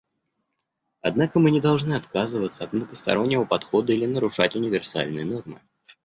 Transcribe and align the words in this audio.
Однако 1.01 1.37
мы 1.39 1.51
не 1.51 1.61
должны 1.61 1.93
отказываться 1.93 2.63
от 2.63 2.73
многостороннего 2.73 3.45
подхода 3.45 3.93
или 3.93 4.07
нарушать 4.07 4.55
универсальные 4.55 5.25
нормы. 5.25 5.61